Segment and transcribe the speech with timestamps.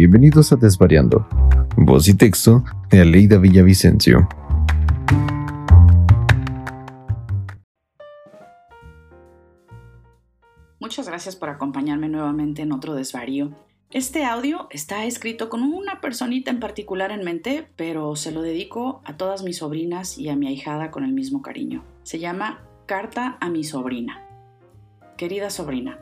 [0.00, 1.28] bienvenidos a Desvariando.
[1.76, 4.26] Voz y texto de Aleida Villavicencio.
[10.78, 13.50] Muchas gracias por acompañarme nuevamente en otro desvarío.
[13.90, 19.02] Este audio está escrito con una personita en particular en mente, pero se lo dedico
[19.04, 21.84] a todas mis sobrinas y a mi ahijada con el mismo cariño.
[22.04, 24.26] Se llama Carta a mi sobrina.
[25.18, 25.98] Querida sobrina,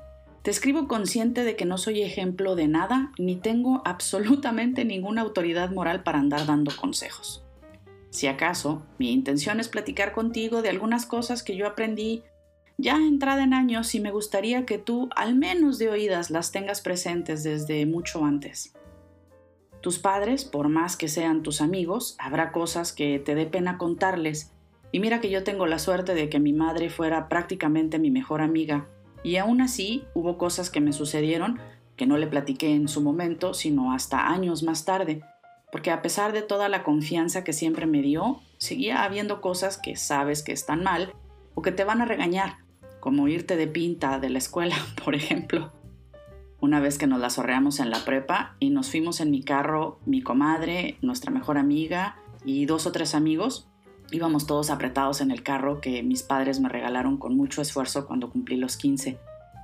[0.48, 5.70] te escribo consciente de que no soy ejemplo de nada ni tengo absolutamente ninguna autoridad
[5.70, 7.44] moral para andar dando consejos.
[8.08, 12.22] Si acaso, mi intención es platicar contigo de algunas cosas que yo aprendí
[12.78, 16.80] ya entrada en años y me gustaría que tú, al menos de oídas, las tengas
[16.80, 18.72] presentes desde mucho antes.
[19.82, 24.54] Tus padres, por más que sean tus amigos, habrá cosas que te dé pena contarles.
[24.92, 28.40] Y mira que yo tengo la suerte de que mi madre fuera prácticamente mi mejor
[28.40, 28.88] amiga.
[29.22, 31.60] Y aún así hubo cosas que me sucedieron
[31.96, 35.22] que no le platiqué en su momento, sino hasta años más tarde.
[35.72, 39.96] Porque a pesar de toda la confianza que siempre me dio, seguía habiendo cosas que
[39.96, 41.12] sabes que están mal
[41.54, 42.58] o que te van a regañar
[43.00, 45.72] como irte de pinta de la escuela, por ejemplo.
[46.60, 50.00] Una vez que nos la sorreamos en la prepa y nos fuimos en mi carro,
[50.06, 53.67] mi comadre, nuestra mejor amiga y dos o tres amigos,
[54.10, 58.30] íbamos todos apretados en el carro que mis padres me regalaron con mucho esfuerzo cuando
[58.30, 59.18] cumplí los 15.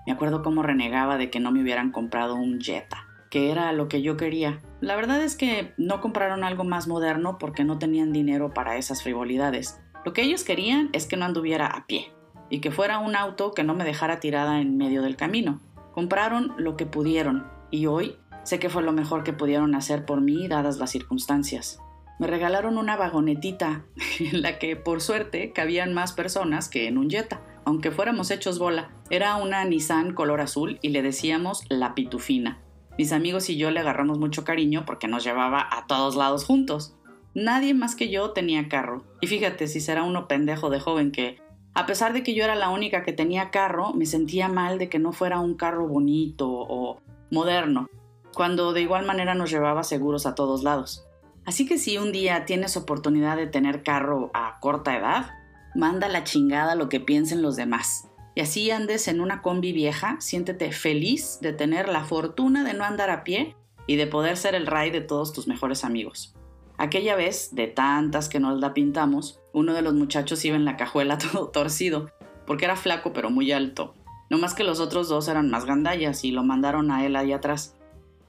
[0.06, 3.88] Me acuerdo cómo renegaba de que no me hubieran comprado un Jetta, que era lo
[3.88, 4.60] que yo quería.
[4.80, 9.02] La verdad es que no compraron algo más moderno porque no tenían dinero para esas
[9.02, 9.80] frivolidades.
[10.04, 12.12] Lo que ellos querían es que no anduviera a pie,
[12.50, 15.60] y que fuera un auto que no me dejara tirada en medio del camino.
[15.92, 20.20] Compraron lo que pudieron y hoy sé que fue lo mejor que pudieron hacer por
[20.20, 21.80] mí dadas las circunstancias.
[22.18, 23.84] Me regalaron una vagonetita
[24.20, 28.58] en la que por suerte cabían más personas que en un Jetta, aunque fuéramos hechos
[28.58, 28.90] bola.
[29.10, 32.60] Era una Nissan color azul y le decíamos la pitufina.
[32.96, 36.96] Mis amigos y yo le agarramos mucho cariño porque nos llevaba a todos lados juntos.
[37.34, 39.04] Nadie más que yo tenía carro.
[39.20, 41.42] Y fíjate si será uno pendejo de joven que
[41.74, 44.88] a pesar de que yo era la única que tenía carro, me sentía mal de
[44.88, 47.00] que no fuera un carro bonito o
[47.32, 47.88] moderno,
[48.32, 51.04] cuando de igual manera nos llevaba seguros a todos lados.
[51.46, 55.30] Así que si un día tienes oportunidad de tener carro a corta edad,
[55.74, 58.08] manda la chingada lo que piensen los demás.
[58.34, 62.84] Y así andes en una combi vieja, siéntete feliz de tener la fortuna de no
[62.84, 63.56] andar a pie
[63.86, 66.34] y de poder ser el rey de todos tus mejores amigos.
[66.76, 70.76] Aquella vez, de tantas que nos la pintamos, uno de los muchachos iba en la
[70.76, 72.10] cajuela todo torcido,
[72.46, 73.94] porque era flaco pero muy alto.
[74.30, 77.32] No más que los otros dos eran más gandallas y lo mandaron a él ahí
[77.32, 77.76] atrás.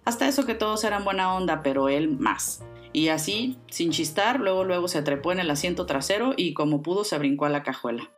[0.03, 2.61] Hasta eso que todos eran buena onda, pero él más.
[2.95, 7.03] Y así, sin chistar, luego luego se trepó en el asiento trasero y como pudo
[7.03, 8.09] se brincó a la cajuela.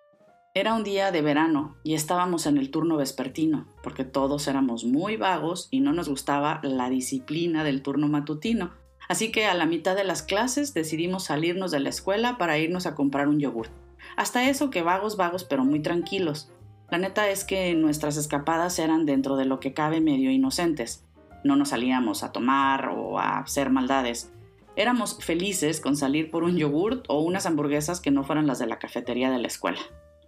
[0.54, 5.18] Era un día de verano y estábamos en el turno vespertino, porque todos éramos muy
[5.18, 8.76] vagos y no nos gustaba la disciplina del turno matutino,
[9.08, 12.86] Así que a la mitad de las clases decidimos salirnos de la escuela para irnos
[12.86, 13.70] a comprar un yogur.
[14.16, 16.52] Hasta eso que vagos, vagos, pero muy tranquilos.
[16.92, 21.04] La neta es que nuestras escapadas eran dentro de lo que cabe medio inocentes.
[21.44, 24.30] No nos salíamos a tomar o a hacer maldades.
[24.78, 28.68] Éramos felices con salir por un yogur o unas hamburguesas que no fueran las de
[28.68, 29.80] la cafetería de la escuela.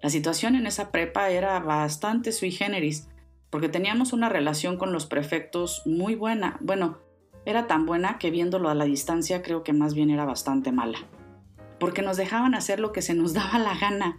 [0.02, 3.08] La situación en esa prepa era bastante sui generis,
[3.52, 6.58] porque teníamos una relación con los prefectos muy buena.
[6.62, 6.98] Bueno,
[7.46, 10.98] era tan buena que viéndolo a la distancia creo que más bien era bastante mala.
[11.80, 14.18] Porque nos dejaban hacer lo que se nos daba la gana.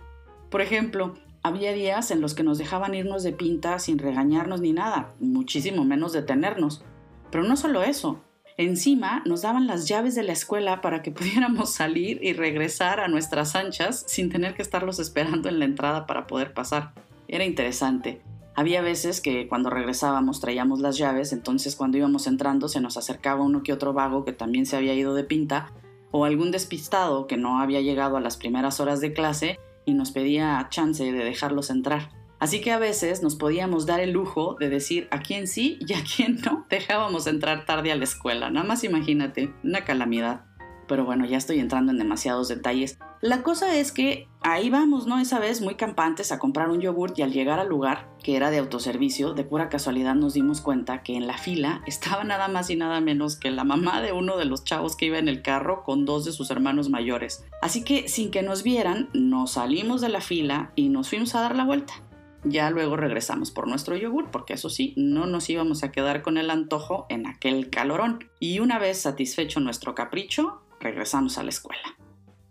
[0.48, 4.72] Por ejemplo, había días en los que nos dejaban irnos de pinta sin regañarnos ni
[4.72, 6.84] nada, muchísimo menos detenernos.
[7.32, 8.22] Pero no solo eso,
[8.60, 13.08] encima nos daban las llaves de la escuela para que pudiéramos salir y regresar a
[13.08, 16.92] nuestras anchas sin tener que estarlos esperando en la entrada para poder pasar.
[17.28, 18.20] Era interesante.
[18.54, 23.44] Había veces que cuando regresábamos traíamos las llaves, entonces cuando íbamos entrando se nos acercaba
[23.44, 25.72] uno que otro vago que también se había ido de pinta,
[26.10, 30.10] o algún despistado que no había llegado a las primeras horas de clase y nos
[30.10, 32.10] pedía chance de dejarlos entrar.
[32.40, 35.92] Así que a veces nos podíamos dar el lujo de decir a quién sí y
[35.92, 38.50] a quién no dejábamos entrar tarde a la escuela.
[38.50, 40.44] Nada más imagínate, una calamidad
[40.90, 42.98] pero bueno, ya estoy entrando en demasiados detalles.
[43.20, 45.20] La cosa es que ahí vamos, ¿no?
[45.20, 48.50] Esa vez muy campantes a comprar un yogurt y al llegar al lugar, que era
[48.50, 52.70] de autoservicio, de pura casualidad nos dimos cuenta que en la fila estaba nada más
[52.70, 55.42] y nada menos que la mamá de uno de los chavos que iba en el
[55.42, 57.44] carro con dos de sus hermanos mayores.
[57.62, 61.40] Así que sin que nos vieran, nos salimos de la fila y nos fuimos a
[61.40, 62.02] dar la vuelta.
[62.44, 66.38] Ya luego regresamos por nuestro yogur, porque eso sí, no nos íbamos a quedar con
[66.38, 68.30] el antojo en aquel calorón.
[68.38, 71.96] Y una vez satisfecho nuestro capricho, regresamos a la escuela.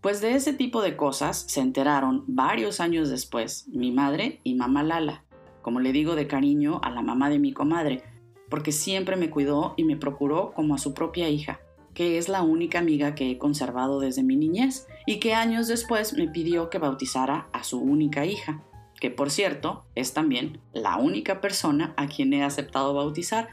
[0.02, 4.82] Pues de ese tipo de cosas se enteraron varios años después mi madre y mamá
[4.84, 5.26] Lala,
[5.62, 8.04] como le digo de cariño a la mamá de mi comadre,
[8.50, 11.60] porque siempre me cuidó y me procuró como a su propia hija,
[11.94, 16.14] que es la única amiga que he conservado desde mi niñez y que años después
[16.14, 18.64] me pidió que bautizara a su única hija,
[19.00, 23.50] que por cierto es también la única persona a quien he aceptado bautizar,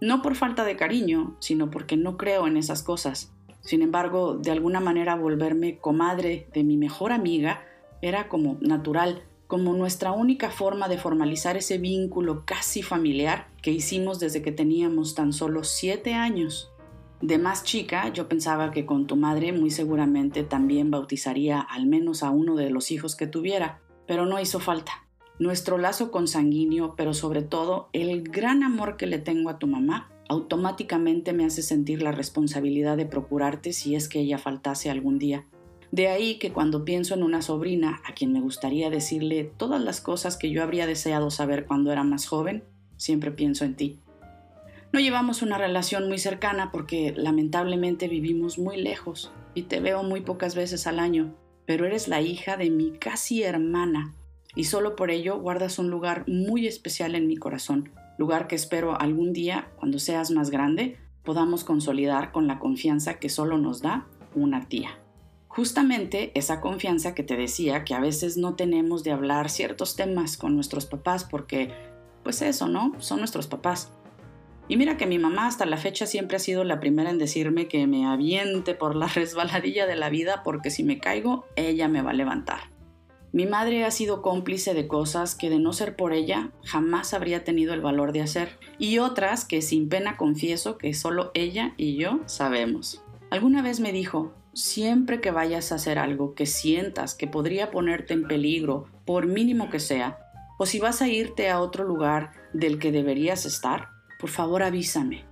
[0.00, 3.32] no por falta de cariño, sino porque no creo en esas cosas.
[3.60, 7.62] Sin embargo, de alguna manera volverme comadre de mi mejor amiga
[8.00, 14.20] era como natural, como nuestra única forma de formalizar ese vínculo casi familiar que hicimos
[14.20, 16.70] desde que teníamos tan solo siete años.
[17.20, 22.22] De más chica, yo pensaba que con tu madre muy seguramente también bautizaría al menos
[22.22, 25.04] a uno de los hijos que tuviera, pero no hizo falta.
[25.38, 30.10] Nuestro lazo consanguíneo, pero sobre todo el gran amor que le tengo a tu mamá,
[30.28, 35.46] automáticamente me hace sentir la responsabilidad de procurarte si es que ella faltase algún día.
[35.92, 40.00] De ahí que cuando pienso en una sobrina a quien me gustaría decirle todas las
[40.00, 42.64] cosas que yo habría deseado saber cuando era más joven,
[42.96, 44.00] siempre pienso en ti.
[44.92, 50.22] No llevamos una relación muy cercana porque lamentablemente vivimos muy lejos y te veo muy
[50.22, 51.34] pocas veces al año,
[51.68, 54.14] pero eres la hija de mi casi hermana
[54.54, 58.98] y solo por ello guardas un lugar muy especial en mi corazón, lugar que espero
[58.98, 64.06] algún día, cuando seas más grande, podamos consolidar con la confianza que solo nos da
[64.34, 64.98] una tía.
[65.48, 70.38] Justamente esa confianza que te decía que a veces no tenemos de hablar ciertos temas
[70.38, 71.70] con nuestros papás porque,
[72.22, 72.94] pues eso, ¿no?
[72.98, 73.92] Son nuestros papás.
[74.68, 77.68] Y mira que mi mamá hasta la fecha siempre ha sido la primera en decirme
[77.68, 82.02] que me aviente por la resbaladilla de la vida porque si me caigo, ella me
[82.02, 82.60] va a levantar.
[83.30, 87.44] Mi madre ha sido cómplice de cosas que de no ser por ella jamás habría
[87.44, 91.96] tenido el valor de hacer y otras que sin pena confieso que solo ella y
[91.96, 93.02] yo sabemos.
[93.30, 98.14] Alguna vez me dijo, siempre que vayas a hacer algo que sientas que podría ponerte
[98.14, 100.18] en peligro, por mínimo que sea,
[100.58, 105.24] o si vas a irte a otro lugar del que deberías estar, por favor avísame.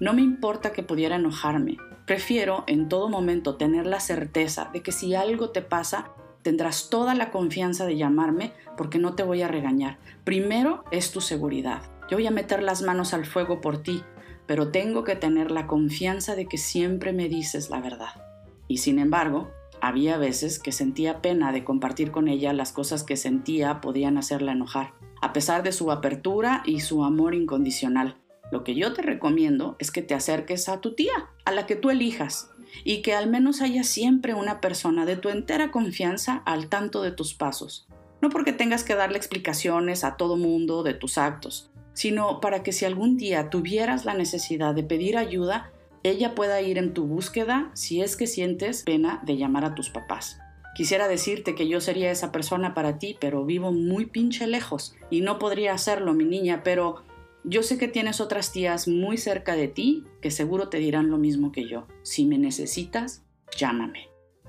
[0.00, 1.76] No me importa que pudiera enojarme.
[2.06, 6.10] Prefiero en todo momento tener la certeza de que si algo te pasa,
[6.42, 9.98] tendrás toda la confianza de llamarme porque no te voy a regañar.
[10.24, 11.82] Primero es tu seguridad.
[12.10, 14.02] Yo voy a meter las manos al fuego por ti,
[14.46, 18.22] pero tengo que tener la confianza de que siempre me dices la verdad.
[18.66, 19.50] Y sin embargo,
[19.80, 24.52] había veces que sentía pena de compartir con ella las cosas que sentía podían hacerla
[24.52, 28.21] enojar, a pesar de su apertura y su amor incondicional.
[28.52, 31.74] Lo que yo te recomiendo es que te acerques a tu tía, a la que
[31.74, 32.50] tú elijas,
[32.84, 37.12] y que al menos haya siempre una persona de tu entera confianza al tanto de
[37.12, 37.88] tus pasos.
[38.20, 42.72] No porque tengas que darle explicaciones a todo mundo de tus actos, sino para que
[42.72, 45.70] si algún día tuvieras la necesidad de pedir ayuda,
[46.02, 49.88] ella pueda ir en tu búsqueda si es que sientes pena de llamar a tus
[49.88, 50.38] papás.
[50.74, 55.22] Quisiera decirte que yo sería esa persona para ti, pero vivo muy pinche lejos y
[55.22, 57.02] no podría hacerlo, mi niña, pero
[57.44, 61.18] yo sé que tienes otras tías muy cerca de ti que seguro te dirán lo
[61.18, 61.86] mismo que yo.
[62.02, 63.24] Si me necesitas,
[63.56, 64.08] llámame.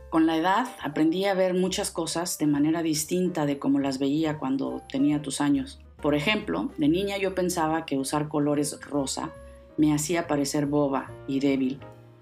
[0.09, 4.37] Con la edad aprendí a ver muchas cosas de manera distinta de como las veía
[4.37, 5.81] cuando tenía tus años.
[6.01, 9.31] Por ejemplo, de niña yo pensaba que usar colores rosa
[9.75, 11.79] me hacía parecer boba y débil,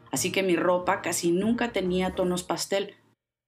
[0.10, 2.94] así que mi ropa casi nunca tenía tonos pastel,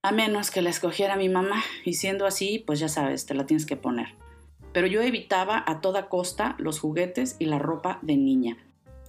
[0.02, 3.46] a menos que la escogiera mi mamá, y siendo así, pues ya sabes, te la
[3.46, 4.23] tienes que poner
[4.74, 8.58] pero yo evitaba a toda costa los juguetes y la ropa de niña.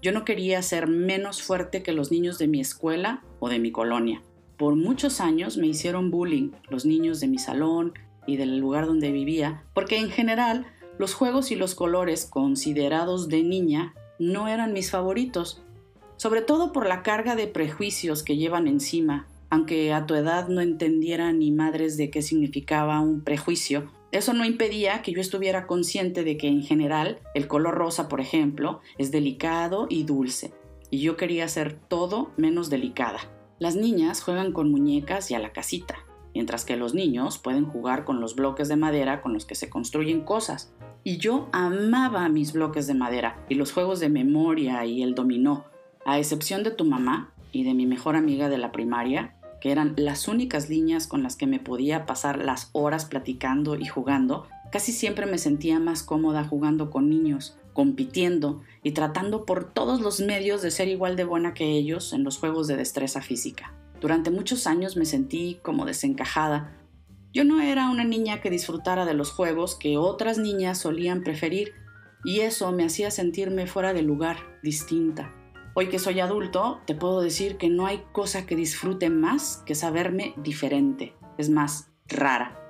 [0.03, 3.73] Yo no quería ser menos fuerte que los niños de mi escuela o de mi
[3.73, 4.23] colonia.
[4.59, 7.95] Por muchos años me hicieron bullying los niños de mi salón
[8.27, 10.67] y del lugar donde vivía, porque en general
[10.99, 15.63] los juegos y los colores considerados de niña no eran mis favoritos,
[16.17, 20.61] sobre todo por la carga de prejuicios que llevan encima, aunque a tu edad no
[20.61, 26.23] entendiera ni madres de qué significaba un prejuicio, eso no impedía que yo estuviera consciente
[26.23, 30.55] de que en general el color rosa, por ejemplo, es delicado y dulce,
[30.89, 33.19] y yo quería ser todo menos delicada.
[33.59, 35.97] Las niñas juegan con muñecas y a la casita,
[36.33, 39.69] mientras que los niños pueden jugar con los bloques de madera con los que se
[39.69, 40.73] construyen cosas.
[41.03, 45.65] Y yo amaba mis bloques de madera y los juegos de memoria y el dominó,
[46.05, 49.95] a excepción de tu mamá y de mi mejor amiga de la primaria, que eran
[49.97, 54.93] las únicas líneas con las que me podía pasar las horas platicando y jugando, casi
[54.93, 60.61] siempre me sentía más cómoda jugando con niños, compitiendo y tratando por todos los medios
[60.61, 63.73] de ser igual de buena que ellos en los juegos de destreza física.
[64.03, 66.77] Durante muchos años me sentí como desencajada.
[67.33, 71.73] Yo no era una niña que disfrutara de los juegos que otras niñas solían preferir,
[72.23, 75.33] y eso me hacía sentirme fuera de lugar, distinta.
[75.77, 79.75] Hoy que soy adulto, te puedo decir que no hay cosa que disfrute más que
[79.75, 82.61] saberme diferente, es más, rara.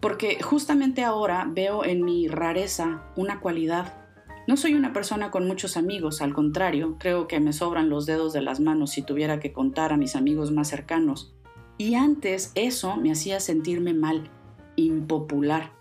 [0.00, 4.06] Porque justamente ahora veo en mi rareza una cualidad.
[4.48, 8.32] No soy una persona con muchos amigos, al contrario, creo que me sobran los dedos
[8.32, 11.34] de las manos si tuviera que contar a mis amigos más cercanos.
[11.76, 14.30] Y antes eso me hacía sentirme mal,
[14.76, 15.72] impopular.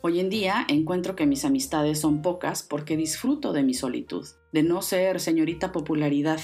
[0.00, 4.62] Hoy en día encuentro que mis amistades son pocas porque disfruto de mi solitud, de
[4.62, 6.40] no ser señorita popularidad.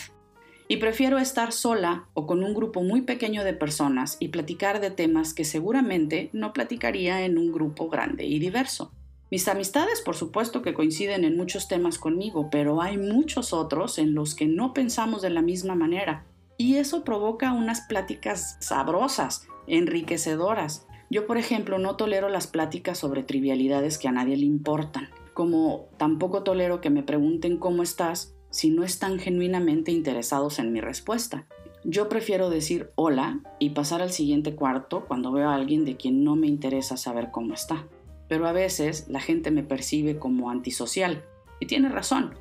[0.67, 4.91] Y prefiero estar sola o con un grupo muy pequeño de personas y platicar de
[4.91, 8.93] temas que seguramente no platicaría en un grupo grande y diverso.
[9.31, 14.15] Mis amistades, por supuesto, que coinciden en muchos temas conmigo, pero hay muchos otros en
[14.15, 16.25] los que no pensamos de la misma manera.
[16.57, 20.87] Y eso provoca unas pláticas sabrosas, enriquecedoras.
[21.11, 25.89] Yo, por ejemplo, no tolero las pláticas sobre trivialidades que a nadie le importan, como
[25.97, 31.47] tampoco tolero que me pregunten cómo estás si no están genuinamente interesados en mi respuesta.
[31.85, 36.25] Yo prefiero decir hola y pasar al siguiente cuarto cuando veo a alguien de quien
[36.25, 37.87] no me interesa saber cómo está
[38.29, 41.25] pero a veces la gente me percibe como antisocial.
[41.61, 42.35] Y tiene razón.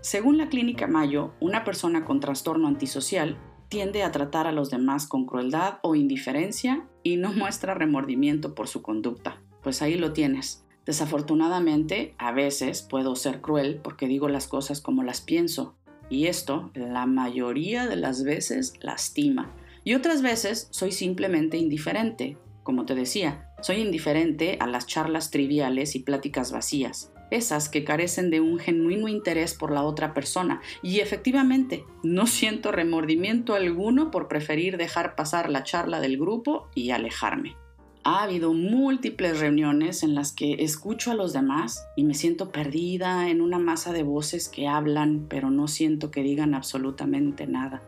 [0.00, 3.36] Según la clínica Mayo, una persona con trastorno antisocial
[3.68, 8.68] tiende a tratar a los demás con crueldad o indiferencia y no muestra remordimiento por
[8.68, 9.42] su conducta.
[9.62, 10.64] Pues ahí lo tienes.
[10.84, 15.76] Desafortunadamente, a veces puedo ser cruel porque digo las cosas como las pienso,
[16.10, 19.54] y esto, la mayoría de las veces, lastima.
[19.84, 25.94] Y otras veces soy simplemente indiferente, como te decía, soy indiferente a las charlas triviales
[25.94, 31.00] y pláticas vacías, esas que carecen de un genuino interés por la otra persona, y
[31.00, 37.56] efectivamente no siento remordimiento alguno por preferir dejar pasar la charla del grupo y alejarme.
[38.04, 43.28] Ha habido múltiples reuniones en las que escucho a los demás y me siento perdida
[43.28, 47.82] en una masa de voces que hablan, pero no siento que digan absolutamente nada.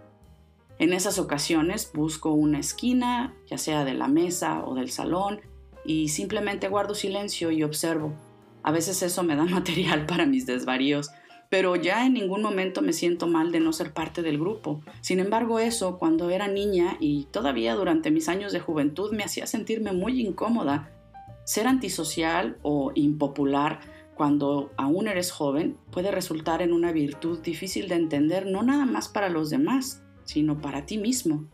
[0.79, 5.41] En esas ocasiones busco una esquina, ya sea de la mesa o del salón,
[5.85, 8.15] y simplemente guardo silencio y observo.
[8.63, 11.11] A veces eso me da material para mis desvaríos,
[11.55, 14.83] pero ya en ningún momento me siento mal de no ser parte del grupo.
[15.03, 19.47] Sin embargo, eso cuando era niña y todavía durante mis años de juventud me hacía
[19.47, 20.91] sentirme muy incómoda.
[21.45, 23.79] Ser antisocial o impopular
[24.17, 29.07] cuando aún eres joven puede resultar en una virtud difícil de entender no nada más
[29.07, 31.45] para los demás, sino para ti mismo.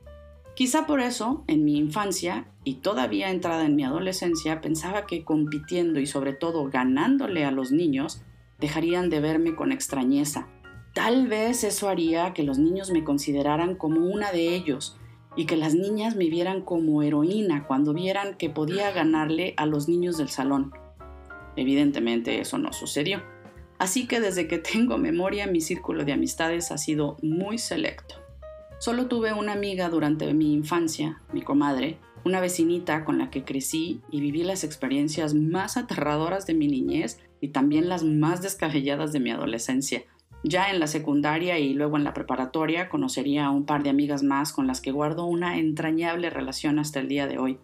[0.55, 6.01] Quizá por eso, en mi infancia y todavía entrada en mi adolescencia, pensaba que compitiendo
[6.01, 8.23] y sobre todo ganándole a los niños,
[8.61, 10.49] dejarían de verme con extrañeza.
[10.95, 14.99] Tal vez eso haría que los niños me consideraran como una de ellos
[15.37, 19.89] y que las niñas me vieran como heroína cuando vieran que podía ganarle a los
[19.89, 20.73] niños del salón.
[21.57, 23.23] Evidentemente eso no sucedió.
[23.79, 28.17] Así que desde que tengo memoria mi círculo de amistades ha sido muy selecto.
[28.79, 34.01] Solo tuve una amiga durante mi infancia, mi comadre, una vecinita con la que crecí
[34.11, 39.21] y viví las experiencias más aterradoras de mi niñez y también las más descabelladas de
[39.21, 40.03] mi adolescencia.
[40.43, 44.23] Ya en la secundaria y luego en la preparatoria conocería a un par de amigas
[44.23, 47.59] más con las que guardo una entrañable relación hasta el día de hoy.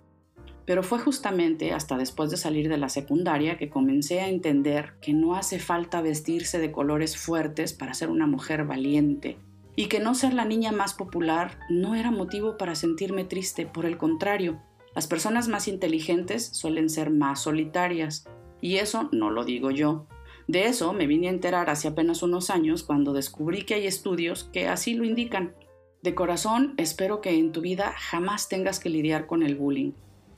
[0.66, 5.12] Pero fue justamente hasta después de salir de la secundaria que comencé a entender que
[5.12, 9.38] no hace falta vestirse de colores fuertes para ser una mujer valiente,
[9.76, 13.87] y que no ser la niña más popular no era motivo para sentirme triste, por
[13.87, 14.61] el contrario,
[14.95, 18.26] las personas más inteligentes suelen ser más solitarias,
[18.60, 20.06] y eso no lo digo yo.
[20.48, 24.44] De eso me vine a enterar hace apenas unos años cuando descubrí que hay estudios
[24.52, 25.54] que así lo indican.
[26.02, 29.92] De corazón espero que en tu vida jamás tengas que lidiar con el bullying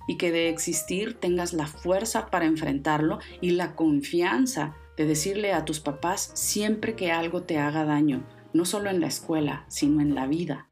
[0.07, 5.67] y que de existir tengas la fuerza para enfrentarlo y la confianza de decirle a
[5.67, 10.15] tus papás siempre que algo te haga daño, no solo en la escuela, sino en
[10.15, 10.71] la vida.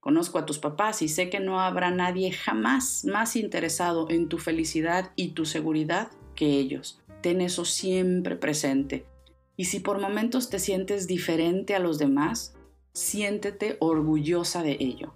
[0.00, 4.38] Conozco a tus papás y sé que no habrá nadie jamás más interesado en tu
[4.38, 7.00] felicidad y tu seguridad que ellos.
[7.20, 9.04] Ten eso siempre presente.
[9.56, 12.54] Y si por momentos te sientes diferente a los demás,
[12.92, 15.14] siéntete orgullosa de ello.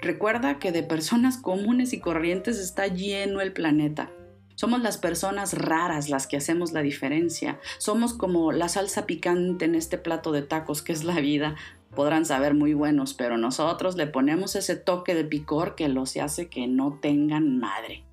[0.00, 4.10] Recuerda que de personas comunes y corrientes está lleno el planeta
[4.56, 7.58] somos las personas raras las que hacemos la diferencia.
[7.78, 11.56] Somos como la salsa picante en este plato de tacos que es la vida.
[11.94, 16.48] Podrán saber muy buenos, pero nosotros le ponemos ese toque de picor que los hace
[16.48, 18.04] que no tengan madre.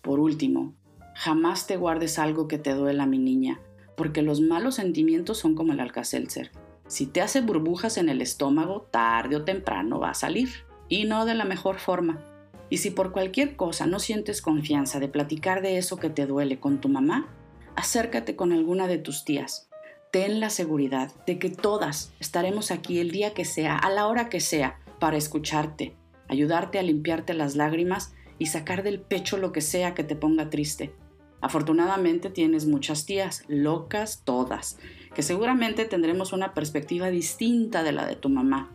[0.00, 0.74] Por último,
[1.20, 3.60] jamás te guardes algo que te duela, mi niña,
[3.94, 6.50] porque los malos sentimientos son como el alcacelser.
[6.86, 10.48] Si te hace burbujas en el estómago, tarde o temprano va a salir,
[10.88, 12.24] y no de la mejor forma.
[12.70, 16.58] Y si por cualquier cosa no sientes confianza de platicar de eso que te duele
[16.58, 17.28] con tu mamá,
[17.76, 19.68] acércate con alguna de tus tías.
[20.10, 24.30] Ten la seguridad de que todas estaremos aquí el día que sea, a la hora
[24.30, 25.94] que sea, para escucharte,
[26.28, 30.48] ayudarte a limpiarte las lágrimas y sacar del pecho lo que sea que te ponga
[30.48, 30.94] triste.
[31.40, 34.78] Afortunadamente tienes muchas tías, locas todas,
[35.14, 38.70] que seguramente tendremos una perspectiva distinta de la de tu mamá.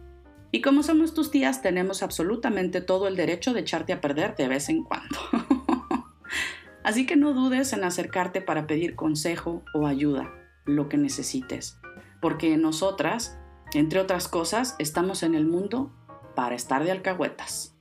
[0.51, 4.47] Y como somos tus tías, tenemos absolutamente todo el derecho de echarte a perder de
[4.47, 5.17] vez en cuando.
[6.83, 10.33] Así que no dudes en acercarte para pedir consejo o ayuda,
[10.65, 11.79] lo que necesites,
[12.21, 13.39] porque nosotras,
[13.73, 15.91] entre otras cosas, estamos en el mundo
[16.35, 17.75] para estar de alcahuetas.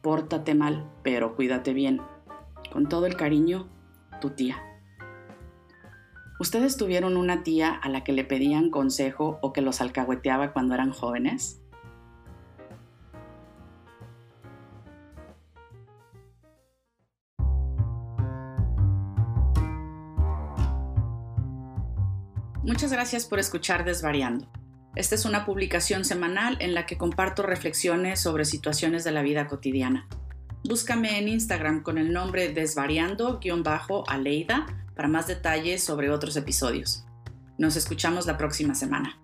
[0.00, 2.00] Pórtate mal, pero cuídate bien.
[2.72, 3.68] Con todo el cariño,
[4.22, 4.56] tu tía.
[6.40, 10.72] ¿Ustedes tuvieron una tía a la que le pedían consejo o que los alcahueteaba cuando
[10.72, 11.60] eran jóvenes?
[22.62, 24.50] Muchas gracias por escuchar Desvariando.
[24.96, 29.46] Esta es una publicación semanal en la que comparto reflexiones sobre situaciones de la vida
[29.46, 30.08] cotidiana.
[30.64, 37.04] Búscame en Instagram con el nombre desvariando-aleida para más detalles sobre otros episodios.
[37.58, 39.21] Nos escuchamos la próxima semana.